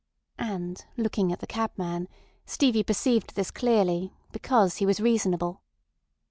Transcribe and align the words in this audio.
And 0.39 0.83
looking 0.97 1.31
at 1.31 1.41
the 1.41 1.45
cabman, 1.45 2.07
Stevie 2.47 2.81
perceived 2.81 3.35
this 3.35 3.51
clearly, 3.51 4.15
because 4.31 4.77
he 4.77 4.85
was 4.87 4.99
reasonable. 4.99 5.61